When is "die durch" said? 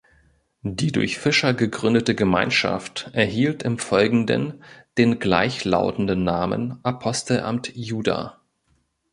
0.63-1.19